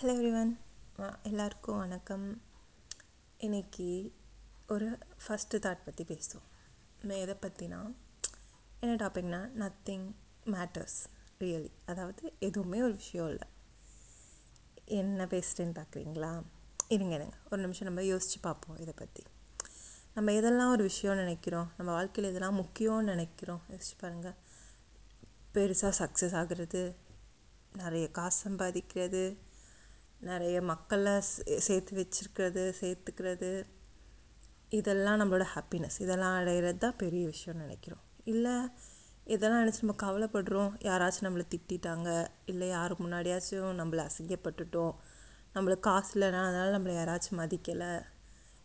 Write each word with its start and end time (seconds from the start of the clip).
Hello 0.00 0.12
everyone 0.18 0.52
எல்லாருக்கும் 1.22 1.78
வணக்கம். 1.78 2.42
இன்னைக்கு 3.38 3.88
ஒரு 4.68 4.86
ஃபஸ்ட்டு 5.24 5.58
தாட் 5.64 5.82
பற்றி 5.84 6.04
பேசுவோம். 6.10 6.46
எதை 7.16 7.34
பற்றினா 7.40 7.80
என்ன 8.80 8.94
டாபிக்னா 9.02 9.40
நத்திங் 9.62 10.06
மேட்டர்ஸ் 10.44 10.96
ரியலி 11.40 11.70
அதாவது 11.86 12.32
எதுவுமே 12.38 12.82
ஒரு 12.82 12.94
விஷயம் 12.94 13.28
இல்லை. 13.28 13.48
என்ன 14.84 15.24
பேசுகிறேன்னு 15.24 15.76
பார்க்குறீங்களா 15.80 16.32
இருங்க 16.88 17.14
இருங்க. 17.14 17.36
ஒரு 17.50 17.60
நிமிஷம் 17.60 17.88
நம்ம 17.88 18.04
யோசித்து 18.04 18.40
பார்ப்போம் 18.48 18.80
இதை 18.84 18.94
பற்றி 18.96 19.24
நம்ம 20.14 20.32
எதெல்லாம் 20.38 20.72
ஒரு 20.76 20.90
விஷயம்னு 20.90 21.24
நினைக்கிறோம்? 21.24 21.68
நம்ம 21.76 21.90
வாழ்க்கையில் 21.92 22.32
எதெல்லாம் 22.32 22.60
முக்கியம்னு 22.62 23.12
நினைக்கிறோம்? 23.14 23.62
யோசிச்சு 23.68 23.98
பாருங்கள் 23.98 24.38
பெருசாக 25.54 25.92
சக்ஸஸ் 26.00 26.38
ஆகிறது 26.42 26.94
நிறைய 27.76 28.10
காசு 28.10 28.50
சம்பாதிக்கிறது 28.50 29.24
நிறைய 30.20 30.60
மக்களை 30.60 31.12
சே- 31.12 31.56
சேர்த்து 31.56 32.08
வச்சிருக்கிறது 32.08 32.72
சேர்த்துக்கிறது. 32.80 33.64
இதெல்லாம் 34.68 35.20
நம்மளோட 35.20 35.44
ஹாப்பினஸ் 35.54 36.00
இதெல்லாம் 36.00 36.44
அடையிறது 36.44 36.76
தான் 36.76 36.96
பெரிய 36.96 37.28
விஷயம்னு 37.28 37.54
நினைக்கிறோம். 37.54 38.00
இல்லை 38.24 38.52
இதெல்லாம் 39.24 39.66
நினச்சி 39.66 39.82
நம்ம 39.82 39.94
கவலைப்படுறோம். 40.02 40.72
யாராச்சும் 40.78 41.22
நம்மளை 41.22 41.42
திட்டிட்டாங்க 41.48 42.26
இல்லை 42.44 42.68
யாருக்கு 42.68 43.08
முன்னாடியாச்சும் 43.08 43.78
நம்மளை 43.78 44.08
அசிங்கப்பட்டுட்டோம். 44.10 44.94
நம்மளுக்கு 45.54 45.80
காசு 45.80 46.20
இல்லைனா 46.20 46.44
அதனால் 46.44 46.82
நம்மளை 46.82 46.86
யாராச்சும் 46.86 47.36
மதிக்கலை. 47.36 48.02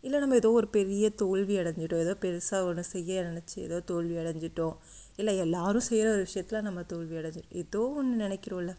இல்லை 0.01 0.19
நம்ம 0.19 0.35
ஏதோ 0.35 0.51
ஒரு 0.51 0.67
பெரிய 0.67 1.09
தோல்வி 1.09 1.57
அடைஞ்சிட்டோம். 1.57 1.99
ஏதோ 1.99 2.17
பெருசாக 2.21 2.63
ஒன்று 2.63 2.83
செய்ய 2.83 3.23
நினச்சி 3.23 3.59
ஏதோ 3.59 3.79
தோல்வி 3.79 4.15
அடைஞ்சிட்டோம். 4.15 4.77
இல்லை 5.15 5.37
எல்லாரும் 5.37 5.79
செய்கிற 5.79 6.11
ஒரு 6.11 6.19
விஷயத்தில் 6.19 6.61
நம்ம 6.61 6.83
தோல்வி 6.83 7.15
அடைஞ்சிட்டோம் 7.15 7.49
ஏதோ 7.49 7.89
ஒன்று 7.89 8.27
நினைக்கிறோம்ல. 8.27 8.75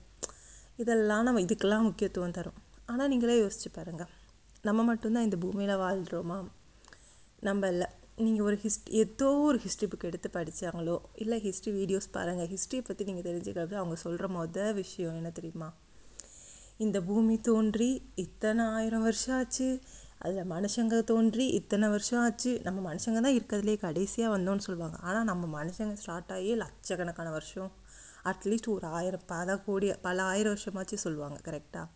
இதெல்லாம் 0.76 1.22
நம்ம 1.22 1.40
இதுக்கெல்லாம் 1.40 1.82
முக்கியத்துவம் 1.82 2.30
தரோம். 2.30 2.65
ஆனால் 2.88 3.10
நீங்களே 3.12 3.36
யோசிச்சு 3.42 3.70
பாருங்கள் 3.76 4.10
நம்ம 4.68 4.80
மட்டும்தான் 4.90 5.26
இந்த 5.26 5.36
பூமியில் 5.44 5.80
வாழ்கிறோமா 5.84 6.36
நம்ம 7.48 7.68
இல்லை. 7.72 7.88
நீங்கள் 8.24 8.46
ஒரு 8.48 8.56
ஹிஸ்ட் 8.62 8.88
ஏதோ 9.00 9.28
ஒரு 9.48 9.58
ஹிஸ்ட்ரி 9.64 9.86
புக் 9.92 10.06
எடுத்து 10.10 10.28
படித்தாங்களோ 10.36 10.94
இல்லை 11.22 11.38
ஹிஸ்ட்ரி 11.46 11.72
வீடியோஸ் 11.78 12.08
பாருங்கள் 12.16 12.48
ஹிஸ்ட்ரியை 12.52 12.82
பற்றி 12.86 13.06
நீங்கள் 13.08 13.26
தெரிஞ்சுக்கிறது 13.28 13.74
அவங்க 13.80 13.96
சொல்கிற 14.04 14.28
மொதல் 14.38 14.76
விஷயம் 14.80 15.18
என்ன 15.20 15.30
தெரியுமா? 15.38 15.68
இந்த 16.84 16.98
பூமி 17.08 17.36
தோன்றி 17.48 17.90
இத்தனை 18.24 18.64
ஆயிரம் 18.76 19.04
வருஷம் 19.08 19.36
ஆச்சு. 19.38 19.68
அதில் 20.24 20.50
மனுஷங்க 20.54 20.96
தோன்றி 21.10 21.46
இத்தனை 21.58 21.86
வருஷம் 21.94 22.22
ஆச்சு. 22.24 22.52
நம்ம 22.66 22.78
மனுஷங்க 22.90 23.20
தான் 23.26 23.36
இருக்கிறதுலே 23.38 23.76
கடைசியாக 23.86 24.34
வந்தோம்னு 24.36 24.66
சொல்லுவாங்க. 24.68 24.98
ஆனால் 25.08 25.28
நம்ம 25.30 25.44
மனுஷங்க 25.58 25.96
ஸ்டார்ட் 26.02 26.32
ஆகி 26.36 26.54
லட்சக்கணக்கான 26.64 27.30
வருஷம் 27.38 27.70
அட்லீஸ்ட் 28.30 28.72
ஒரு 28.76 28.86
ஆயிரம் 28.98 29.26
பல 29.34 29.58
கோடி 29.66 29.88
பல 30.06 30.22
ஆயிரம் 30.32 30.54
வருஷமாச்சு 30.54 30.96
சொல்லுவாங்க 31.04 31.38
கரெக்டாக 31.48 31.86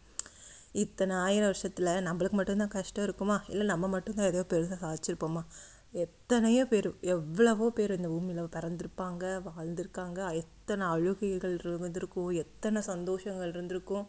இத்தனை 0.72 1.16
ஆயிரம் 1.16 1.44
வருஷத்தில் 1.44 1.86
நம்மளுக்கு 1.86 2.30
மட்டும்தான் 2.30 2.68
கஷ்டம் 2.68 3.04
இருக்குமா? 3.04 3.42
இல்லை 3.48 3.66
நம்ம 3.66 3.88
மட்டும்தான் 3.88 4.26
ஏதோ 4.26 4.44
பெருசாக 4.48 4.78
சாதிச்சிருப்போமா? 4.84 5.42
எத்தனையோ 5.90 6.66
பேர் 6.66 7.00
எவ்வளவோ 7.00 7.70
பேர் 7.70 7.96
இந்த 7.96 8.08
பூமியில் 8.08 8.42
பிறந்திருப்பாங்க 8.42 9.24
வாழ்ந்திருக்காங்க. 9.48 10.34
எத்தனை 10.34 10.86
அழுகைகள் 10.86 11.58
இருந்திருக்கும் 11.64 12.30
எத்தனை 12.30 12.82
சந்தோஷங்கள் 12.86 13.48
இருந்திருக்கும் 13.48 14.06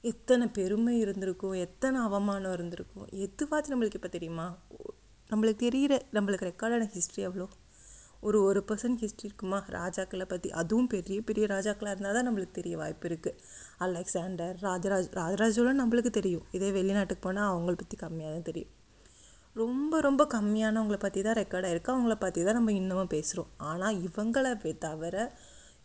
எத்தனை 0.00 0.46
பெருமை 0.46 0.98
இருந்திருக்கும் 0.98 1.52
எத்தனை 1.52 2.00
அவமானம் 2.00 2.52
இருந்திருக்கும். 2.52 3.06
எதுவாச்சும் 3.10 3.74
நம்மளுக்கு 3.74 3.94
இப்போ 3.94 4.08
தெரியுமா? 4.08 4.58
நம்மளுக்கு 5.30 5.56
தெரிகிற 5.56 6.02
நம்மளுக்கு 6.12 6.48
ரெக்கார்டான 6.50 6.88
ஹிஸ்ட்ரி 6.88 7.22
எவ்வளோ? 7.22 7.48
ஒரு 8.26 8.38
ஒரு 8.48 8.60
பர்சன்ட் 8.68 9.00
ஹிஸ்ட்ரி 9.02 9.26
இருக்குமா? 9.28 9.58
ராஜாக்களை 9.78 10.26
பற்றி 10.32 10.48
அதுவும் 10.60 10.90
பெரிய 10.92 11.20
பெரிய 11.28 11.44
ராஜாக்களாக 11.52 11.92
இருந்தால் 11.94 12.16
தான் 12.18 12.26
நம்மளுக்கு 12.28 12.58
தெரிய 12.58 12.74
வாய்ப்பு 12.82 13.06
இருக்குது 13.08 13.38
அலெக்சாண்டர் 13.86 14.54
ராஜராஜ் 14.66 15.08
ராஜராஜோலாம் 15.20 15.80
நம்மளுக்கு 15.82 16.12
தெரியும். 16.18 16.44
இதே 16.56 16.68
வெளிநாட்டுக்கு 16.78 17.24
போனால் 17.26 17.50
அவங்கள 17.52 17.74
பற்றி 17.82 17.98
கம்மியாக 18.04 18.32
தான் 18.36 18.48
தெரியும். 18.50 18.72
ரொம்ப 19.56 20.00
ரொம்ப 20.00 20.22
கம்மியானவங்கள 20.34 20.98
பற்றி 21.06 21.22
தான் 21.26 21.38
ரெக்கார்ட் 21.40 21.66
ஆகிருக்கு 21.68 21.94
அவங்கள 21.94 22.14
பற்றி 22.24 22.42
தான் 22.44 22.58
நம்ம 22.58 22.72
இன்னமும் 22.80 23.12
பேசுகிறோம். 23.16 23.50
ஆனால் 23.70 23.98
இவங்களை 24.08 24.52
தவிர 24.86 25.16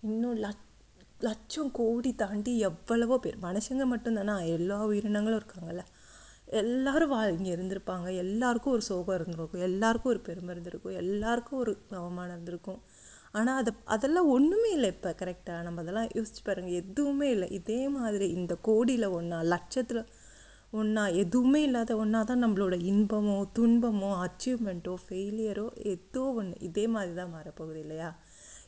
இன்னும் 0.09 0.37
லட் 0.45 0.63
லட்சம் 1.27 1.71
கோடி 1.71 2.11
தாண்டி 2.15 2.51
எவ்வளவோ 2.67 3.15
பேர். 3.23 3.37
மனுஷங்க 3.45 3.85
மட்டும்தானா 3.93 4.35
எல்லா 4.55 4.77
உயிரினங்களும் 4.89 5.39
இருக்காங்கல்ல. 5.41 5.83
எல்லாரும் 6.47 7.11
வா 7.13 7.19
இங்கே 7.27 7.51
இருந்திருப்பாங்க. 7.55 8.07
எல்லாருக்கும் 8.15 8.73
ஒரு 8.73 8.81
சோகம் 8.81 9.15
இருந்திருக்கும். 9.15 9.63
எல்லாருக்கும் 9.69 10.11
ஒரு 10.13 10.21
பெருமை 10.27 10.51
இருந்திருக்கும். 10.53 10.97
எல்லாருக்கும் 11.03 11.59
ஒரு 11.59 11.73
அவமானம் 12.01 12.35
இருந்திருக்கும். 12.35 12.79
ஆனால் 13.31 13.57
அதை 13.61 13.71
அதெல்லாம் 13.85 14.29
ஒன்றுமே 14.35 14.69
இல்லை 14.75 14.89
இப்போ 14.89 15.09
கரெக்டாக 15.21 15.63
நம்ம 15.63 15.81
அதெல்லாம் 15.83 16.09
யோசிச்சு 16.17 16.43
பாருங்கள் 16.45 16.79
எதுவுமே 16.83 17.29
இல்லை. 17.29 17.47
இதே 17.59 17.87
மாதிரி 17.97 18.27
இந்த 18.39 18.53
கோடியில் 18.69 19.13
ஒன்றா 19.17 19.39
லட்சத்தில் 19.55 20.01
ஒன்றா 20.73 21.03
எதுவுமே 21.23 21.59
இல்லாத 21.67 21.91
ஒன்றா 21.95 22.21
தான் 22.23 22.43
நம்மளோட 22.43 22.75
இன்பமோ 22.91 23.35
துன்பமோ 23.57 24.09
அச்சீவ்மெண்ட்டோ 24.25 24.93
ஃபெயிலியரோ 25.03 25.67
ஏதோ 25.93 26.23
ஒன்று 26.39 26.57
இதே 26.69 26.87
மாதிரி 26.87 27.13
தான் 27.13 27.33
மாறப்போகுது 27.35 27.79
இல்லையா? 27.85 28.09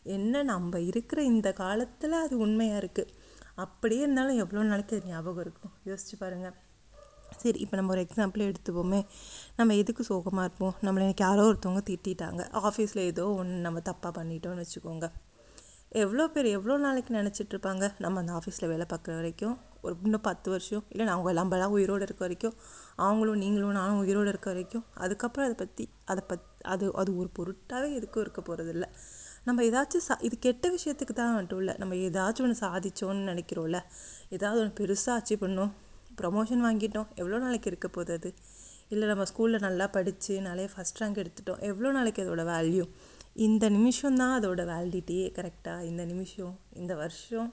என்ன 0.03 0.43
நம்ம 0.43 0.79
இருக்கிற 0.91 1.19
இந்த 1.23 1.53
காலத்தில் 1.53 2.23
அது 2.25 2.37
உண்மையாக 2.37 2.81
இருக்குது 2.83 3.13
அப்படியே 3.55 4.01
இருந்தாலும் 4.01 4.41
எவ்வளோ 4.43 4.63
நாளைக்கு 4.63 4.95
அது 4.97 5.11
ஞாபகம் 5.13 5.43
இருக்கும்? 5.45 5.73
யோசிச்சு 5.89 6.15
பாருங்கள் 6.23 6.55
சரி 7.37 7.59
இப்போ 7.59 7.77
நம்ம 7.77 7.91
ஒரு 7.91 8.05
எக்ஸாம்பிள் 8.05 8.45
எடுத்துப்போமே. 8.49 9.05
நம்ம 9.57 9.75
எதுக்கு 9.75 10.03
சோகமாக 10.03 10.43
இருப்போம்? 10.43 10.75
நம்மளை 10.81 11.01
எனக்கு 11.01 11.23
யாரோ 11.23 11.45
ஒருத்தவங்க 11.49 11.81
திட்டிட்டாங்க. 11.89 12.41
ஆஃபீஸில் 12.51 13.03
ஏதோ 13.05 13.25
ஒன்று 13.33 13.57
நம்ம 13.59 13.79
தப்பாக 13.79 14.11
பண்ணிட்டோம்னு 14.19 14.65
வச்சுக்கோங்க. 14.65 15.07
எவ்வளோ 15.91 16.27
பேர் 16.27 16.45
எவ்வளோ 16.45 16.77
நாளைக்கு 16.77 17.13
நினச்சிட்ருப்பாங்க 17.13 17.91
நம்ம 17.97 18.19
அந்த 18.19 18.33
ஆஃபீஸில் 18.33 18.67
வேலை 18.67 18.85
பார்க்குற 18.89 19.15
வரைக்கும் 19.15 19.55
ஒரு 19.81 19.95
இன்னும் 20.03 20.21
பத்து 20.21 20.51
வருஷம் 20.51 20.83
இல்லை 20.89 21.07
அவங்க 21.07 21.31
நம்மளாம் 21.33 21.67
உயிரோடு 21.67 22.03
இருக்க 22.03 22.21
வரைக்கும் 22.25 22.55
அவங்களும் 22.95 23.37
நீங்களும் 23.37 23.71
நானும் 23.71 23.97
உயிரோடு 23.97 24.29
இருக்க 24.29 24.49
வரைக்கும் 24.49 24.85
அதுக்கப்புறம் 24.95 25.47
அதை 25.47 25.55
பற்றி 25.55 25.89
அதை 26.05 26.23
பத் 26.27 26.45
அது 26.61 26.93
அது 26.93 27.15
ஒரு 27.15 27.29
பொருட்டாகவே 27.37 27.89
எதுக்கும் 27.99 28.21
இருக்க 28.21 28.41
போகிறதில்ல 28.41 28.87
நம்ம 29.45 29.63
ஏதாச்சும் 29.63 30.05
சா 30.07 30.17
இது 30.19 30.39
கெட்ட 30.39 30.69
விஷயத்துக்கு 30.69 31.13
தான் 31.13 31.33
மட்டும் 31.33 31.59
இல்லை 31.59 31.75
நம்ம 31.77 31.95
ஏதாச்சும் 31.95 32.41
ஒன்று 32.41 32.63
சாதிச்சோன்னு 32.65 33.29
நினைக்கிறோம்ல. 33.31 33.79
ஏதாவது 34.29 34.61
ஒன்று 34.61 34.79
பெருசாக 34.79 35.17
அச்சீவ் 35.19 35.43
பண்ணோம். 35.45 35.71
ப்ரமோஷன் 36.21 36.65
வாங்கிட்டோம். 36.67 37.09
எவ்வளோ 37.15 37.39
நாளைக்கு 37.45 37.69
இருக்க 37.71 37.87
போகுது 37.87 38.13
அது? 38.19 38.31
இல்லை 38.93 39.05
நம்ம 39.07 39.23
ஸ்கூலில் 39.31 39.65
நல்லா 39.67 39.87
படித்து 39.95 40.35
நிறைய 40.49 40.67
ஃபஸ்ட் 40.73 40.99
ரேங்க் 41.01 41.21
எடுத்துட்டோம். 41.23 41.61
எவ்வளோ 41.69 41.91
நாளைக்கு 41.91 42.23
அதோட 42.25 42.43
வேல்யூ 42.53 42.85
இந்த 43.47 43.65
நிமிஷம்தான் 43.69 44.35
அதோட 44.37 44.61
வேலிடிட்டியே 44.73 45.25
கரெக்டாக 45.37 45.87
இந்த 45.89 46.03
நிமிஷம் 46.05 46.55
இந்த 46.81 46.93
வருஷம் 46.95 47.49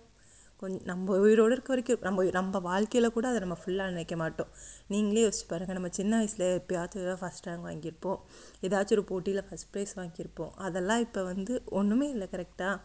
கொஞ்சம் 0.63 0.85
நம்ம 0.85 1.17
உயிரோடு 1.25 1.53
இருக்க 1.55 1.71
வரைக்கும் 1.73 2.05
நம்ம 2.07 2.23
நம்ம 2.37 2.61
வாழ்க்கையில் 2.67 3.15
கூட 3.17 3.27
அதை 3.31 3.41
நம்ம 3.45 3.57
ஃபுல்லாக 3.63 3.93
நினைக்க 3.95 4.15
மாட்டோம். 4.17 4.51
நீங்களே 4.93 5.23
யோசிச்சு 5.25 5.49
பாருங்கள் 5.49 5.77
நம்ம 5.79 5.91
சின்ன 5.99 6.13
வயசில் 6.17 6.45
எப்பயாச்சும் 6.61 7.03
ஏதாவது 7.03 7.21
ஃபஸ்ட் 7.23 7.47
ரேங்க் 7.49 7.67
வாங்கியிருப்போம். 7.69 8.21
ஏதாச்சும் 8.67 8.97
ஒரு 8.97 9.05
போட்டியில் 9.11 9.43
ஃபஸ்ட் 9.49 9.71
ப்ரைஸ் 9.73 9.93
வாங்கியிருப்போம். 10.01 10.53
அதெல்லாம் 10.67 11.03
இப்போ 11.07 11.23
வந்து 11.33 11.57
ஒன்றுமே 11.81 12.09
இல்லை 12.15 12.29
கரெக்டாக 12.35 12.77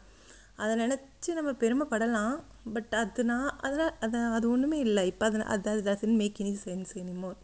அதை 0.58 0.74
நினச்சி 0.84 1.32
நம்ம 1.38 1.52
பெருமைப்படலாம். 1.64 2.36
பட் 2.74 2.94
அது 3.02 3.24
நான் 3.32 3.48
அதில் 3.68 3.94
அது 4.06 4.18
அது 4.38 4.46
ஒன்றுமே 4.50 4.80
இல்லை. 4.88 5.04
இப்போ 5.12 5.26
அது 5.30 5.46
அது 5.70 5.82
doesn't 5.88 6.20
make 6.22 6.42
any 6.44 6.54
sense 6.66 6.94
anymore 7.02 7.40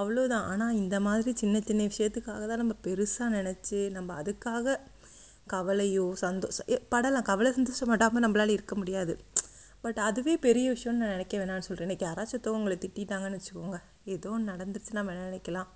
அவ்வளோதான் 0.00 0.46
ஆனால் 0.52 0.78
இந்த 0.82 0.96
மாதிரி 1.06 1.30
சின்ன 1.42 1.60
சின்ன 1.68 1.86
விஷயத்துக்காக 1.92 2.42
தான் 2.50 2.62
நம்ம 2.62 2.74
பெருசாக 2.86 3.28
நினச்சி 3.38 3.78
நம்ம 3.96 4.14
அதுக்காக 4.22 4.76
கவலையோ 5.52 6.06
சந்தோஷம் 6.24 6.68
படலாம். 6.94 7.28
கவலை 7.30 7.50
சந்தோஷம் 7.52 7.90
படாமல் 7.92 8.24
நம்மளால 8.26 8.56
இருக்க 8.56 8.74
முடியாது. 8.74 9.14
பட் 9.84 9.98
அதுவே 10.08 10.34
பெரிய 10.46 10.66
விஷயம்னு 10.74 11.02
நான் 11.02 11.14
நினைக்க 11.16 11.34
வேணாம்னு 11.38 11.66
சொல்கிறேன் 11.66 11.88
இன்றைக்கி 11.88 12.06
யாராச்சும் 12.08 12.36
ஒருத்தவங்க 12.36 12.60
உங்களை 12.60 12.76
திட்டிட்டாங்கன்னு 12.84 13.38
வச்சுக்கோங்க. 13.38 13.78
ஏதோ 14.14 14.30
ஒன்று 14.30 14.52
நடந்துருச்சு 14.52 14.92
நம்ம 14.98 15.12
என்ன 15.14 15.26
நினைக்கலாம்? 15.30 15.68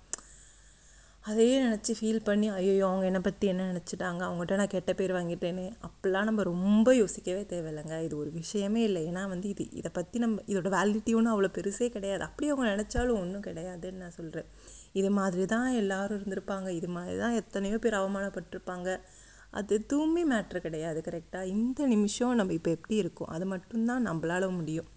அதையே 1.29 1.53
நினச்சி 1.65 1.91
ஃபீல் 1.99 2.25
பண்ணி 2.25 2.47
ஐயோ 2.49 2.73
அவங்க 2.87 3.05
என்னை 3.05 3.19
பற்றி 3.19 3.45
என்ன 3.47 3.63
நினச்சிட்டாங்க? 3.71 4.21
அவங்ககிட்ட 4.27 4.55
நான் 4.55 4.71
கெட்ட 4.73 4.93
பேர் 4.93 5.13
வாங்கிட்டேனே. 5.17 5.63
அப்படிலாம் 5.87 6.27
நம்ம 6.29 6.43
ரொம்ப 6.43 6.95
யோசிக்கவே 6.95 7.43
தேவையில்லைங்க. 7.53 7.95
இது 8.01 8.17
ஒரு 8.17 8.31
விஷயமே 8.31 8.81
இல்லை. 8.83 9.01
ஏன்னா 9.11 9.23
வந்து 9.27 9.47
இது 9.49 9.71
இதை 9.71 9.91
பற்றி 9.93 10.19
நம்ம 10.19 10.43
இதோட 10.47 10.69
வேலிடிட்டி 10.75 11.15
ஒன்றும் 11.15 11.33
அவ்வளோ 11.35 11.49
பெருசே 11.57 11.87
கிடையாது. 11.89 12.23
அப்படி 12.23 12.49
அவங்க 12.49 12.67
நினச்சாலும் 12.73 13.19
ஒன்றும் 13.23 13.45
கிடையாதுன்னு 13.47 14.03
நான் 14.03 14.17
சொல்கிறேன் 14.19 14.49
இது 14.93 15.11
மாதிரி 15.11 15.45
தான் 15.45 15.67
எல்லோரும் 15.81 16.17
இருந்திருப்பாங்க. 16.19 16.69
இது 16.69 16.87
மாதிரி 16.87 17.17
தான் 17.17 17.35
எத்தனையோ 17.41 17.77
பேர் 17.77 17.99
அவமானப்பட்டிருப்பாங்க. 18.03 18.99
அது 19.51 19.75
எதுவுமே 19.75 20.23
மேட்ரு 20.25 20.59
கிடையாது 20.59 21.01
கரெக்டாக 21.01 21.51
இந்த 21.57 21.87
நிமிஷம் 21.87 22.35
நம்ம 22.35 22.53
இப்போ 22.53 22.71
எப்படி 22.71 22.95
இருக்கோம்? 22.95 23.27
அது 23.27 23.45
மட்டும்தான் 23.45 24.07
நம்மளால 24.07 24.51
முடியும். 24.51 24.89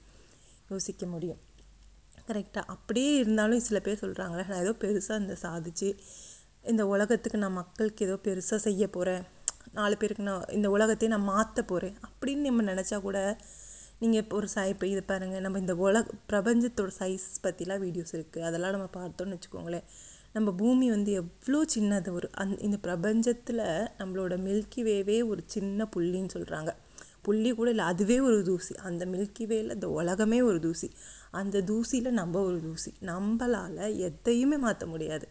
யோசிக்க 0.69 1.07
முடியும். 1.07 1.41
கரெக்டாக 2.29 2.65
அப்படியே 2.67 3.17
இருந்தாலும் 3.17 3.61
சில 3.61 3.81
பேர் 3.81 4.01
சொல்கிறாங்களே 4.01 4.47
நான் 4.49 4.63
ஏதோ 4.63 4.75
பெருசாக 4.81 5.21
இந்த 5.21 5.37
சாதிச்சு 5.43 5.89
இந்த 6.65 6.87
உலகத்துக்கு 6.87 7.39
நான் 7.39 7.53
மக்களுக்கு 7.53 8.05
ஏதோ 8.05 8.19
பெருசாக 8.25 8.57
செய்ய 8.57 8.89
போகிறேன் 8.89 9.25
நாலு 9.73 9.97
பேருக்கு 9.97 10.23
நான் 10.23 10.45
இந்த 10.49 10.71
உலகத்தையே 10.71 11.11
நான் 11.13 11.29
மாற்ற 11.29 11.63
போகிறேன் 11.63 11.97
அப்படின்னு 12.07 12.47
நம்ம 12.47 12.63
நினச்சா 12.63 13.01
கூட 13.01 13.19
நீங்கள் 14.01 14.21
இப்போ 14.21 14.37
ஒரு 14.37 14.49
சை 14.49 14.69
இப்போ 14.69 14.87
இது 14.87 15.03
பாருங்கள் 15.03 15.41
நம்ம 15.41 15.59
இந்த 15.59 15.75
உலக 15.77 16.11
பிரபஞ்சத்தோட 16.33 16.91
சைஸ் 16.99 17.27
பற்றிலாம் 17.43 17.83
வீடியோஸ் 17.83 18.13
இருக்குது 18.13 18.43
அதெல்லாம் 18.43 18.71
நம்ம 18.71 18.89
பார்த்தோன்னு 18.95 19.37
வச்சுக்கோங்களேன். 19.37 19.87
நம்ம 20.33 20.53
பூமி 20.53 20.91
வந்து 20.91 21.13
எவ்வளோ 21.13 21.65
சின்னது 21.75 22.11
ஒரு 22.11 22.31
அந் 22.35 22.59
இந்த 22.59 22.77
பிரபஞ்சத்தில் 22.83 23.63
நம்மளோட 23.99 24.37
மில்கி 24.39 24.83
வேவே 24.83 25.27
ஒரு 25.29 25.43
சின்ன 25.47 25.89
புள்ளின்னு 25.97 26.35
சொல்கிறாங்க 26.35 26.71
புள்ளி 27.29 27.51
கூட 27.59 27.69
இல்லை. 27.75 27.85
அதுவே 27.93 28.19
ஒரு 28.29 28.39
தூசி. 28.49 28.75
அந்த 28.89 29.03
மில்கி 29.13 29.45
வேல 29.53 29.77
இந்த 29.79 29.89
உலகமே 30.01 30.41
ஒரு 30.49 30.59
தூசி. 30.67 30.89
அந்த 31.41 31.63
தூசியில் 31.71 32.19
நம்ம 32.21 32.43
ஒரு 32.49 32.59
தூசி. 32.67 32.91
நம்மளால் 33.11 33.97
எதையுமே 34.09 34.59
மாற்ற 34.67 34.87
முடியாது. 34.87 35.29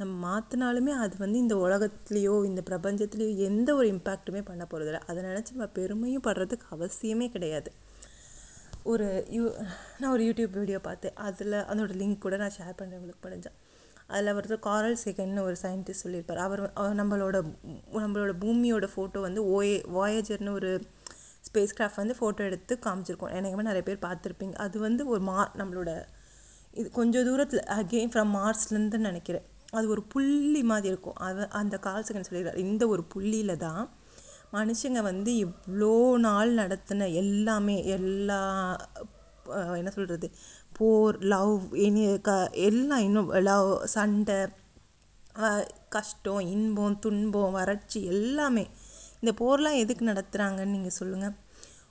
நம்ம 0.00 0.14
மாற்றினாலுமே 0.24 0.92
அது 1.04 1.14
வந்து 1.18 1.38
இந்த 1.38 1.54
உலகத்துலேயோ 1.66 2.32
இந்த 2.48 2.62
பிரபஞ்சத்துலேயோ 2.70 3.36
எந்த 3.48 3.68
ஒரு 3.74 3.86
இம்பேக்ட்டுமே 3.92 4.40
பண்ண 4.48 4.62
போகிறதில்ல 4.70 4.98
அதை 5.10 5.20
நினச்சி 5.24 5.52
நம்ம 5.54 5.68
பெருமையும் 5.78 6.24
படுறதுக்கு 6.26 6.66
அவசியமே 6.76 7.26
கிடையாது. 7.36 7.70
ஒரு 8.92 9.06
யூ 9.36 9.44
நான் 10.00 10.12
ஒரு 10.12 10.24
யூடியூப் 10.24 10.56
வீடியோ 10.58 10.78
பார்த்தேன். 10.80 11.16
அதில் 11.28 11.56
அதோட 11.70 11.92
லிங்க் 12.00 12.24
கூட 12.24 12.36
நான் 12.42 12.56
ஷேர் 12.58 12.76
பண்ணுறேன் 12.80 12.98
உங்களுக்கு 13.00 13.24
முடிஞ்சேன் 13.26 13.56
அதில் 14.08 14.34
ஒருத்தர் 14.34 14.66
காரல் 14.66 14.98
செகண்ட்னு 15.04 15.46
ஒரு 15.48 15.56
சயின்டிஸ்ட் 15.62 16.02
சொல்லியிருப்பார். 16.02 16.42
அவர் 16.46 16.62
நம்மளோட 17.00 17.36
நம்மளோட 18.02 18.34
பூமியோட 18.44 18.88
ஃபோட்டோ 18.94 19.20
வந்து 19.26 19.42
ஓய 19.56 19.70
வாயேஜர்னு 19.96 20.52
ஒரு 20.60 20.72
ஸ்பேஸ் 21.56 21.76
கிராஃப்ட் 21.76 22.00
வந்து 22.02 22.14
ஃபோட்டோ 22.18 22.42
எடுத்து 22.48 22.74
காமிச்சிருக்கோம். 22.86 23.32
என்னைக்குமே 23.36 23.64
நிறைய 23.68 23.82
பேர் 23.88 24.04
பார்த்துருப்பீங்க. 24.06 24.54
அது 24.64 24.76
வந்து 24.86 25.02
ஒரு 25.12 25.22
மா 25.28 25.36
நம்மளோட 25.60 25.90
இது 26.80 26.88
கொஞ்சம் 26.98 27.26
தூரத்தில் 27.28 27.62
அகெயின் 27.76 28.10
ஃப்ரம் 28.12 28.32
மார்ஸ்லேருந்து 28.38 28.98
நினைக்கிறேன். 29.06 29.46
அது 29.76 29.86
ஒரு 29.94 30.02
புள்ளி 30.12 30.60
மாதிரி 30.70 30.88
இருக்கும். 30.92 31.16
அது 31.26 31.46
அந்த 31.60 31.76
கால் 31.86 32.04
செகண்ட் 32.08 32.28
சொல்லிடுறாரு 32.28 32.64
இந்த 32.66 32.84
ஒரு 32.94 33.02
புள்ளியில் 33.12 33.62
தான் 33.64 33.82
மனுஷங்க 34.56 35.00
வந்து 35.08 35.30
இவ்வளோ 35.44 35.94
நாள் 36.26 36.52
நடத்தின 36.60 37.08
எல்லாமே 37.22 37.76
எல்லா 37.96 38.40
என்ன 39.80 39.90
சொல்கிறது 39.96 40.28
போர் 40.78 41.16
லவ் 41.32 41.56
இனி 41.86 42.04
க 42.28 42.30
எல்லாம் 42.68 43.04
இன்னும் 43.06 43.32
லவ் 43.48 43.70
சண்டை 43.94 44.38
கஷ்டம் 45.96 46.44
இன்பம் 46.54 47.00
துன்பம் 47.06 47.56
வறட்சி 47.58 48.00
எல்லாமே. 48.14 48.66
இந்த 49.22 49.32
போர்லாம் 49.42 49.80
எதுக்கு 49.82 50.10
நடத்துகிறாங்கன்னு 50.12 50.76
நீங்கள் 50.76 50.98
சொல்லுங்கள் 51.00 51.36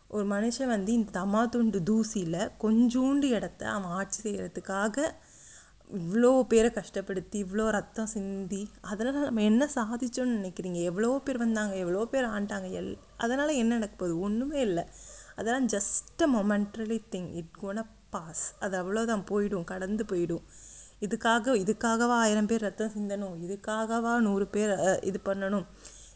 ஒரு 0.10 0.26
மனுஷன் 0.32 0.74
வந்து 0.74 0.92
இந்த 0.98 1.10
தமா 1.12 1.42
துண்டு 1.54 1.80
தூசியில் 1.90 2.42
கொஞ்சோண்டு 2.64 3.28
இடத்த 3.38 3.62
அவன் 3.74 3.94
ஆட்சி 4.00 4.20
செய்கிறதுக்காக 4.26 4.98
இவ்வளோ 5.90 6.30
பேரை 6.52 6.70
கஷ்டப்படுத்தி 6.78 7.38
இவ்வளோ 7.44 7.66
ரத்தம் 7.76 8.12
சிந்தி 8.14 8.62
அதனால் 8.90 9.28
நம்ம 9.28 9.44
என்ன 9.50 9.64
சாதிச்சோன்னு 9.76 10.38
நினைக்கிறீங்க? 10.40 10.80
எவ்வளோ 10.90 11.10
பேர் 11.26 11.44
வந்தாங்க 11.44 11.74
எவ்வளோ 11.84 12.02
பேர் 12.14 12.28
ஆண்டாங்க 12.36 12.70
எல் 12.80 12.90
அதனால் 13.24 13.60
என்ன 13.62 13.72
நடக்க 13.78 13.96
போகுது? 13.96 14.16
ஒன்றுமே 14.28 14.60
இல்லை. 14.68 14.84
அதெல்லாம் 15.38 15.68
just 15.76 16.24
a 16.26 16.30
momentarily 16.36 17.00
think 17.14 17.30
it 17.42 17.54
gonna 17.62 17.80
pass 18.14 18.46
அது 18.66 18.76
அவ்வளோதான் 18.82 19.24
போயிடும். 19.32 19.68
கடந்து 19.74 20.06
போயிடும். 20.12 20.44
இதுக்காக 21.06 21.56
இதுக்காகவா 21.64 22.18
ஆயிரம் 22.26 22.50
பேர் 22.52 22.66
ரத்தம் 22.68 22.94
சிந்தணும்? 22.96 23.36
இதுக்காகவா 23.46 24.14
நூறு 24.28 24.48
பேர் 24.48 24.74
இது 25.10 25.20
பண்ணணும்? 25.30 25.66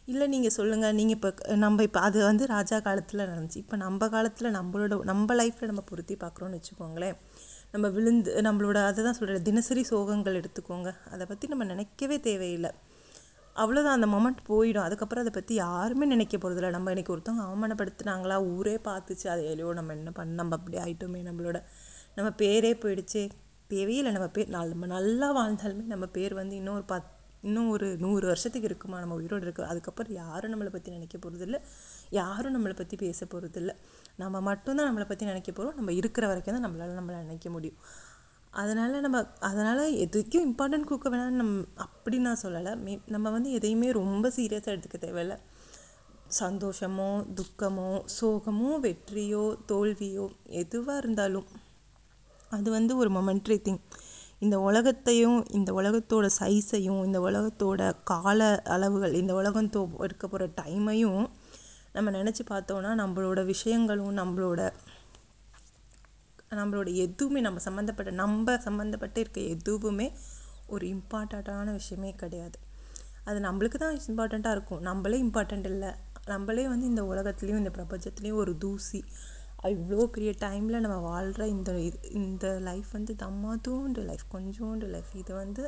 இல்லை 0.08 0.26
நீங்கள் 0.26 0.54
சொல்லுங்கள் 0.56 0.92
நீங்கள் 0.92 1.16
இப்போ 1.16 1.56
நம்ம 1.56 1.82
இப்போ 1.82 2.00
அது 2.00 2.24
வந்து 2.24 2.46
ராஜா 2.46 2.80
காலத்தில் 2.80 3.26
நடந்துச்சு. 3.30 3.56
இப்போ 3.56 3.76
நம்ம 3.76 4.08
காலத்தில் 4.08 4.54
நம்மளோட 4.58 5.04
நம்ம 5.04 5.34
லைஃப்பில் 5.34 5.66
நம்ம 5.66 5.80
பொருத்தி 5.80 6.16
பார்க்குறோன்னு 6.16 6.58
வச்சுக்கோங்களேன். 6.58 7.16
நம்ம 7.72 7.88
விழுந்து 7.88 8.42
நம்மளோட 8.42 8.84
அதை 8.84 9.04
தான் 9.04 9.12
சொல்கிறேன் 9.12 9.42
தினசரி 9.42 9.82
சோகங்கள் 9.90 10.38
எடுத்துக்கோங்க. 10.40 10.92
அதை 11.10 11.26
பற்றி 11.26 11.46
நம்ம 11.46 11.64
நினைக்கவே 11.64 12.20
தேவையில்லை. 12.20 12.70
அவ்வளோதான் 13.56 13.96
அந்த 13.98 14.06
மொமெண்ட் 14.06 14.40
போயிடும். 14.48 14.86
அதுக்கப்புறம் 14.86 15.22
அதை 15.24 15.32
பற்றி 15.36 15.54
யாருமே 15.54 16.06
நினைக்க 16.06 16.36
போகிறதில்ல 16.36 16.70
நம்ம 16.70 16.92
இன்றைக்கி 16.94 17.12
ஒருத்தவங்க 17.14 17.44
அவமானப்படுத்துனாங்களா? 17.48 18.36
ஊரே 18.56 18.76
பார்த்துச்சு. 18.88 19.26
அது 19.26 19.42
எவ்வளோ 19.50 19.72
நம்ம 19.72 19.92
என்ன 19.92 20.10
பண்ண 20.10 20.34
நம்ம 20.42 20.56
அப்படி 20.56 20.78
ஆகிட்டோமே 20.78 21.22
நம்மளோட 21.28 21.60
நம்ம 22.16 22.28
பேரே 22.42 22.72
போயிடுச்சு. 22.84 23.30
தேவையில்லை 23.68 24.12
நம்ம 24.12 24.28
பேர் 24.36 24.54
நம்ம 24.56 24.86
நல்லா 24.86 25.28
வாழ்ந்தாலுமே 25.40 25.84
நம்ம 25.94 26.06
பேர் 26.06 26.34
வந்து 26.34 26.56
இன்னும் 26.56 26.74
ஒரு 26.74 26.84
பத் 26.84 27.10
இன்னும் 27.42 27.70
ஒரு 27.70 27.86
நூறு 27.96 28.24
வருஷத்துக்கு 28.26 28.68
இருக்குமா? 28.68 28.96
நம்ம 29.00 29.14
உயிரோடு 29.14 29.44
இருக்கு 29.44 29.62
அதுக்கப்புறம் 29.64 30.14
யாரும் 30.22 30.52
நம்மளை 30.52 30.72
பற்றி 30.72 30.90
நினைக்க 30.90 31.16
போகிறதில்ல 31.18 31.58
யாரும் 32.10 32.54
நம்மளை 32.56 32.74
பற்றி 32.74 32.96
பேச 32.96 33.26
போகிறதில்ல 33.26 33.72
நம்ம 34.16 34.40
மட்டும்தான் 34.40 34.88
நம்மளை 34.90 35.06
பற்றி 35.08 35.24
நினைக்க 35.24 35.50
போகிறோம் 35.52 35.76
நம்ம 35.76 35.92
இருக்கிற 35.92 36.26
வரைக்கும் 36.26 36.56
தான் 36.56 36.66
நம்மளால் 36.66 36.98
நம்மளை 37.00 37.18
நினைக்க 37.18 37.50
முடியும். 37.50 37.78
அதனால் 38.52 38.94
நம்ம 39.00 39.18
அதனால் 39.40 39.82
எதுக்கும் 40.04 40.46
இம்பார்ட்டன்ட் 40.48 40.88
கொடுக்க 40.88 41.08
வேணாம்னு 41.10 41.40
நம் 41.42 41.54
அப்படி 41.76 42.18
நான் 42.18 42.42
சொல்லலை. 42.42 42.72
மே 42.78 42.94
நம்ம 43.06 43.30
வந்து 43.30 43.50
எதையுமே 43.50 43.88
ரொம்ப 43.92 44.28
சீரியஸாக 44.36 44.74
எடுத்துக்க 44.74 44.98
தேவையில்ல. 45.00 45.34
சந்தோஷமோ 46.40 47.08
துக்கமோ 47.38 47.88
சோகமோ 48.16 48.70
வெற்றியோ 48.80 49.44
தோல்வியோ 49.68 50.26
எதுவாக 50.62 50.98
இருந்தாலும் 50.98 51.48
அது 52.50 52.68
வந்து 52.70 52.92
ஒரு 52.96 53.10
மொமெண்ட்ரி 53.10 53.56
திங் 53.66 53.80
இந்த 54.42 54.60
உலகத்தையும் 54.60 55.46
இந்த 55.48 55.72
உலகத்தோட 55.72 56.26
சைஸையும் 56.40 57.04
இந்த 57.04 57.20
உலகத்தோட 57.20 57.92
கால 58.04 58.62
அளவுகள் 58.64 59.12
இந்த 59.12 59.34
உலகம் 59.34 59.70
தோ 59.70 60.04
இருக்க 60.04 60.28
போகிற 60.28 60.46
டைமையும் 60.60 61.22
நம்ம 61.92 62.10
நினச்சி 62.10 62.42
பார்த்தோன்னா 62.50 62.90
நம்மளோட 63.02 63.44
விஷயங்களும் 63.44 64.16
நம்மளோட 64.16 64.60
நம்மளோட 66.50 66.94
எதுவுமே 66.94 67.40
நம்ம 67.40 67.58
சம்மந்தப்பட்ட 67.58 68.10
நம்ம 68.10 68.56
சம்மந்தப்பட்ட 68.56 69.20
இருக்க 69.20 69.40
எதுவுமே 69.40 70.12
ஒரு 70.66 70.86
இம்பார்ட்டண்ட்டான 70.86 71.72
விஷயமே 71.72 72.14
கிடையாது. 72.14 72.58
அது 73.24 73.40
நம்மளுக்கு 73.40 73.78
தான் 73.78 73.98
இம்பார்ட்டண்ட்டாக 74.08 74.50
இருக்கும். 74.50 74.80
நம்மளே 74.80 75.22
இம்பார்ட்டண்ட் 75.22 75.64
இல்லை. 75.64 75.90
நம்மளே 76.26 76.68
வந்து 76.68 76.86
இந்த 76.86 77.02
உலகத்துலேயும் 77.02 77.60
இந்த 77.62 77.70
பிரபஞ்சத்துலேயும் 77.70 78.40
ஒரு 78.44 78.58
தூசி. 78.58 79.04
இவ்வளோ 79.68 80.04
பெரிய 80.14 80.30
டைமில் 80.42 80.82
நம்ம 80.84 80.98
வாழ்கிற 81.10 81.46
இந்த 81.54 81.70
இது 81.86 81.98
இந்த 82.20 82.46
லைஃப் 82.68 82.90
வந்து 82.96 83.12
தம்மாதூண்டு 83.22 84.02
லைஃப் 84.10 84.26
கொஞ்சோண்டு 84.34 84.86
லைஃப் 84.94 85.10
இது 85.22 85.32
வந்து 85.34 85.64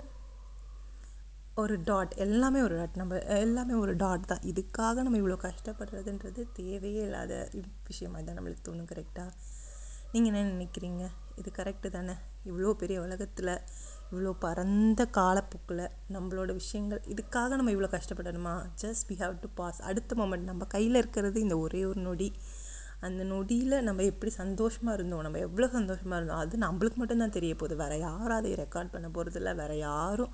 ஒரு 1.56 1.74
டாட் 1.88 2.12
எல்லாமே 2.24 2.60
ஒரு 2.66 2.74
டாட் 2.78 2.98
நம்ம 3.00 3.18
எல்லாமே 3.44 3.74
ஒரு 3.74 3.94
டாட் 3.96 4.28
தான். 4.30 4.44
இதுக்காக 4.50 5.02
நம்ம 5.06 5.18
இவ்வளோ 5.22 5.36
கஷ்டப்படுறதுன்றது 5.48 6.42
தேவையே 6.52 7.02
இல்லாத 7.08 7.32
விஷயமாக 7.88 8.22
தான் 8.24 8.38
நம்மளுக்கு 8.38 8.66
தோணும் 8.68 8.88
கரெக்டாக 8.92 9.30
நீங்கள் 10.12 10.30
என்ன 10.32 10.52
நினைக்கிறீங்க? 10.54 11.02
இது 11.40 11.50
கரெக்டு 11.58 11.90
தானே? 11.90 12.14
இவ்வளோ 12.48 12.72
பெரிய 12.72 12.96
உலகத்தில் 13.00 13.52
இவ்வளோ 14.10 14.32
பரந்த 14.38 15.02
காலப்போக்கில் 15.18 15.84
நம்மளோட 16.16 16.50
விஷயங்கள் 16.52 17.02
இதுக்காக 17.12 17.56
நம்ம 17.56 17.72
இவ்வளோ 17.76 17.90
கஷ்டப்படணுமா? 17.98 18.54
Just 18.84 19.06
we 19.10 19.16
have 19.22 19.36
to 19.44 19.48
pass 19.54 19.80
அடுத்த 19.90 20.16
மொமெண்ட் 20.22 20.50
நம்ம 20.50 20.64
கையில் 20.64 20.94
இருக்கிறது 20.94 21.40
இந்த 21.40 21.58
ஒரே 21.58 21.84
ஒரு 21.84 22.00
நொடி. 22.00 22.30
அந்த 23.06 23.22
நொடியில் 23.31 23.76
நம்ம 23.87 24.04
எப்படி 24.10 24.31
சந்தோஷமாக 24.40 24.96
இருந்தோம் 24.99 25.22
நம்ம 25.26 25.38
எவ்வளோ 25.46 25.69
சந்தோஷமாக 25.76 26.19
இருந்தோம் 26.20 26.43
அது 26.44 26.58
நம்மளுக்கு 26.66 26.99
மட்டும்தான் 27.02 27.34
தெரிய 27.37 27.52
போகுது. 27.60 27.76
வேறு 27.82 27.96
யாரும் 28.08 28.38
அதை 28.40 28.52
ரெக்கார்ட் 28.62 28.93
பண்ண 28.94 29.08
போகிறதில்ல 29.16 29.52
வேறு 29.60 29.76
யாரும் 29.88 30.32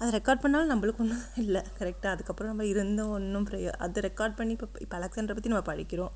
அதை 0.00 0.08
ரெக்கார்ட் 0.16 0.42
பண்ணாலும் 0.42 0.72
நம்மளுக்கு 0.72 1.02
ஒன்றும் 1.04 1.24
இல்லை. 1.42 1.62
கரெக்டாக 1.78 2.14
அதுக்கப்புறம் 2.14 2.50
நம்ம 2.52 2.66
இருந்தோம் 2.72 3.12
ஒன்றும் 3.18 3.46
ப்ரைய 3.48 3.72
அதை 3.86 4.02
ரெக்கார்ட் 4.08 4.38
பண்ணி 4.40 4.54
இப்போ 4.58 4.68
இப்போ 4.84 4.96
அலெக்சாண்டரை 4.98 5.36
பற்றி 5.38 5.52
நம்ம 5.54 5.66
படிக்கிறோம் 5.72 6.12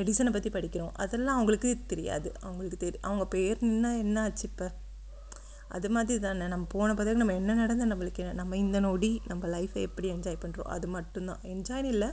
எடிசனை 0.00 0.30
பற்றி 0.36 0.50
படிக்கிறோம் 0.56 0.92
அதெல்லாம் 1.02 1.36
அவங்களுக்கு 1.38 1.70
தெரியாது. 1.92 2.28
அவங்களுக்கு 2.46 2.78
தெரி 2.84 2.98
அவங்க 3.08 3.26
பேர் 3.34 3.64
நின்னால் 3.66 4.00
என்ன 4.04 4.22
ஆச்சு 4.28 4.44
இப்போ? 4.50 4.66
அது 5.68 5.90
மாதிரி 5.90 6.20
தானே. 6.20 6.46
நம்ம 6.46 6.66
போன 6.68 6.94
பிறகு 6.94 7.16
நம்ம 7.16 7.34
என்ன 7.34 7.54
நடந்தால் 7.54 7.90
நம்மளுக்கு 7.92 8.18
என்ன 8.18 8.32
நம்ம 8.32 8.56
இந்த 8.56 8.80
நொடி 8.80 9.20
நம்ம 9.26 9.46
லைஃப்பை 9.46 9.80
எப்படி 9.80 10.12
என்ஜாய் 10.12 10.40
பண்ணுறோம் 10.44 10.70
அது 10.76 10.88
மட்டும்தான். 10.88 11.40
என்ஜாய்னு 11.42 11.84
இல்லை 11.84 12.08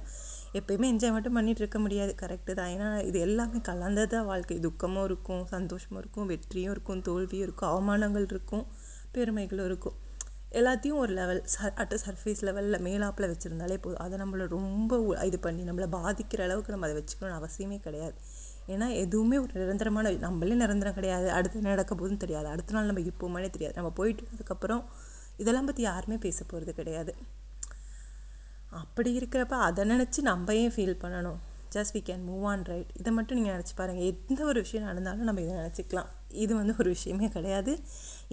எப்போயுமே 0.54 0.88
என்ஜாய் 0.94 1.12
மட்டும் 1.12 1.38
பண்ணிகிட்டு 1.38 1.64
இருக்க 1.66 1.80
முடியாது. 1.80 2.16
கரெக்டு 2.22 2.54
தான். 2.54 2.68
ஏன்னா 2.68 3.04
இது 3.06 3.20
எல்லாமே 3.20 3.60
கலந்ததாக 3.60 4.24
வாழ்க்கை. 4.26 4.60
துக்கமும் 4.60 5.04
இருக்கும் 5.04 5.46
சந்தோஷமும் 5.46 6.00
இருக்கும் 6.00 6.26
வெற்றியும் 6.26 6.72
இருக்கும் 6.72 7.02
தோல்வியும் 7.02 7.46
இருக்கும் 7.48 7.72
அவமானங்கள் 7.74 8.26
இருக்கும் 8.30 8.66
பெருமைகளும் 9.12 9.66
இருக்கும். 9.66 9.98
எல்லாத்தையும் 10.52 10.98
ஒரு 10.98 11.14
லெவல் 11.14 11.44
ச 11.54 11.70
அட் 11.76 11.94
சர்ஃபேஸ் 12.06 12.42
லெவலில் 12.42 12.84
மேலாப்பில் 12.88 13.30
வச்சுருந்தாலே 13.32 13.78
போதும். 13.82 13.98
அதை 13.98 14.20
நம்மளை 14.20 14.48
ரொம்ப 14.48 15.16
இது 15.24 15.40
பண்ணி 15.40 15.64
நம்மளை 15.64 15.88
பாதிக்கிற 15.98 16.42
அளவுக்கு 16.42 16.72
நம்ம 16.72 16.88
அதை 16.88 17.04
வச்சுக்கணும்னு 17.04 17.38
அவசியமே 17.42 17.80
கிடையாது. 17.80 18.16
ஏன்னா 18.76 18.88
எதுவுமே 19.04 19.38
ஒரு 19.38 19.54
நிரந்தரமான 19.62 20.12
நம்மளே 20.26 20.56
நிரந்தரம் 20.64 20.98
கிடையாது. 21.00 21.28
அடுத்து 21.38 21.68
நடக்க 21.70 21.96
போதும் 21.96 22.22
தெரியாது. 22.24 22.48
அடுத்த 22.54 22.76
நாள் 22.76 22.90
நம்ம 22.90 23.04
இருப்போமானே 23.08 23.50
தெரியாது. 23.56 23.76
நம்ம 23.80 23.92
போயிட்டு 24.00 24.26
அதுக்கப்புறம் 24.34 24.84
இதெல்லாம் 25.38 25.68
பற்றி 25.70 25.84
யாருமே 25.90 26.18
பேச 26.26 26.40
போகிறது 26.44 26.74
கிடையாது. 26.80 27.14
அப்படி 28.82 29.10
இருக்கிறப்ப 29.20 29.56
அதை 29.68 29.84
நினச்சி 29.90 30.20
நம்ம 30.22 30.56
ஏன் 30.56 30.74
ஃபீல் 30.76 31.02
பண்ணணும்? 31.04 31.40
Just 31.76 31.94
we 31.96 32.02
can 32.10 32.24
move 32.30 32.46
on 32.52 32.64
right 32.72 32.92
இதை 33.00 33.12
மட்டும் 33.14 33.38
நீங்கள் 33.38 33.56
நினச்சி 33.56 33.76
பாருங்கள் 33.76 34.08
எந்த 34.12 34.40
ஒரு 34.52 34.60
விஷயம் 34.62 34.88
நடந்தாலும் 34.90 35.30
நம்ம 35.30 35.42
இதை 35.42 35.56
நினச்சிக்கலாம். 35.56 36.10
இது 36.44 36.54
வந்து 36.60 36.74
ஒரு 36.82 36.90
விஷயமே 36.96 37.28
கிடையாது. 37.36 37.74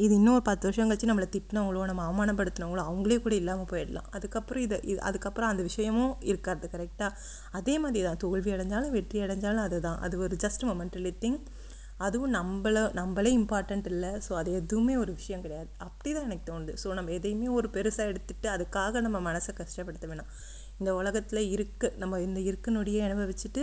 இது 0.05 0.13
இன்னொரு 0.21 0.43
பத்து 0.49 0.65
வருஷம் 0.69 0.89
கழிச்சு 0.91 1.11
நம்மளை 1.11 1.29
திட்டினவங்களோ 1.37 1.85
நம்ம 1.91 2.03
அவமானப்படுத்தினவங்களோ 2.09 2.85
அவங்களே 2.91 3.19
கூட 3.25 3.35
இல்லாமல் 3.43 3.71
போயிடலாம். 3.73 4.09
அதுக்கப்புறம் 4.17 4.65
இதை 4.67 4.77
இது 4.91 5.01
அதுக்கப்புறம் 5.11 5.51
அந்த 5.53 5.63
விஷயமும் 5.71 6.13
இருக்காது 6.33 6.71
கரெக்டாக 6.75 7.13
அதே 7.61 7.75
மாதிரி 7.85 8.05
தான். 8.09 8.21
தோல்வி 8.25 8.53
அடைஞ்சாலும் 8.57 8.95
வெற்றி 8.99 9.21
அடைஞ்சாலும் 9.27 9.65
அதுதான் 9.67 9.99
அது 10.07 10.19
ஒரு 10.27 10.37
ஜஸ்ட் 10.45 10.65
மொமெண்டலி 10.71 11.13
திங் 11.25 11.41
அதுவும் 12.07 12.35
நம்மள 12.39 12.79
நம்மளே 12.99 13.31
இம்பார்ட்டண்ட் 13.39 13.87
இல்லை. 13.93 14.11
ஸோ 14.27 14.33
அது 14.41 14.51
எதுவுமே 14.59 14.95
ஒரு 15.03 15.13
விஷயம் 15.21 15.43
கிடையாது. 15.47 15.71
அப்படி 15.87 16.11
தான் 16.17 16.27
எனக்கு 16.29 16.45
தோணுது. 16.51 16.75
ஸோ 16.83 16.89
நம்ம 16.99 17.13
எதையுமே 17.19 17.49
ஒரு 17.59 17.69
பெருசாக 17.77 18.11
எடுத்துகிட்டு 18.13 18.49
அதுக்காக 18.55 19.01
நம்ம 19.07 19.19
மனசை 19.29 19.53
கஷ்டப்படுத்த 19.61 20.09
வேணாம். 20.13 20.31
இந்த 20.81 20.91
உலகத்தில் 20.95 21.43
இருக்குது 21.55 21.97
நம்ம 22.03 22.21
இந்த 22.27 22.41
இருக்க 22.49 22.71
நொடியை 22.71 23.01
அனுபவிச்சுட்டு 23.09 23.63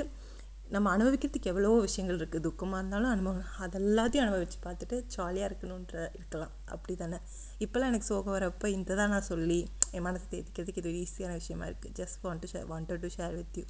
நம்ம 0.74 0.92
அனுபவிக்கிறதுக்கு 0.96 1.50
எவ்வளோ 1.52 1.72
விஷயங்கள் 1.88 2.18
இருக்குது 2.20 2.46
துக்கமாக 2.46 2.80
இருந்தாலும் 2.82 3.12
அனுபவம் 3.16 3.50
அதெல்லாத்தையும் 3.66 4.24
அனுபவித்து 4.26 4.58
பார்த்துட்டு 4.64 4.96
ஜாலியாக 5.16 5.50
இருக்கணுன்ற 5.50 5.96
இருக்கலாம். 6.18 6.54
அப்படி 6.76 6.94
தானே 7.02 7.18
இப்போல்லாம் 7.64 7.92
எனக்கு 7.92 8.08
சோகம் 8.10 8.36
வரப்போ 8.38 8.70
இதை 8.74 8.96
தான் 9.02 9.14
நான் 9.16 9.28
சொல்லி 9.32 9.60
என் 9.96 10.06
மனதை 10.08 10.26
தேற்றிக்கிறதுக்கு 10.32 10.82
இது 10.82 10.90
ஒரு 10.92 11.02
ஈஸியான 11.04 11.36
விஷயமா 11.42 11.68
இருக்குது 11.70 11.94
just 12.00 12.20
want 12.24 12.42
to 12.46 12.50
share 12.54 12.66
wanted 12.72 13.04
to 13.06 13.12
share 13.18 13.36
with 13.40 13.60
you 13.60 13.68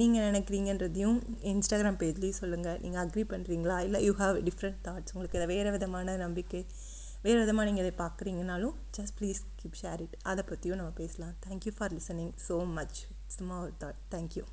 நீங்கள் 0.00 0.26
நினைக்கிறீங்கன்றதையும் 0.28 1.18
இன்ஸ்டாகிராம் 1.52 1.98
பேஜ்லேயும் 2.00 2.40
சொல்லுங்கள் 2.40 2.80
நீங்கள் 2.84 3.02
அக்ரி 3.04 3.24
பண்ணுறீங்களா 3.34 3.76
இல்லை 3.88 4.00
யூ 4.06 4.14
ஹாவ் 4.22 4.38
டிஃப்ரெண்ட் 4.48 4.80
தாட்ஸ் 4.88 5.14
உங்களுக்கு 5.14 5.38
இதை 5.40 5.48
வேறு 5.54 5.72
விதமான 5.76 6.16
நம்பிக்கை 6.16 6.62
வேறு 7.26 7.38
விதமாக 7.42 7.66
நீங்கள் 7.68 7.84
இதை 7.86 7.94
பார்க்குறீங்கனாலும் 8.00 8.74
just 8.98 9.16
please 9.20 9.42
keep 9.60 9.78
share 9.82 10.02
it 10.06 10.16
அதை 10.22 10.44
பற்றியும் 10.50 10.80
நம்ம 10.80 10.94
பேசலாம். 11.02 11.36
Thank you 11.46 11.74
for 11.76 11.94
listening 11.98 12.34
so 12.48 12.56
much 12.78 12.98
it's 13.10 13.40
ஒரு 13.60 13.72
தாட் 13.84 14.02
தேங்க்யூ 14.10 14.44